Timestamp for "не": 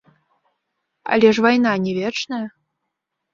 1.85-1.93